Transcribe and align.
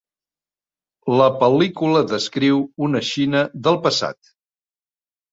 La 1.17 1.25
pel·lícula 1.43 2.01
descriu 2.11 2.61
una 2.85 3.01
Xina 3.09 3.43
del 3.69 3.77
passat. 3.85 4.33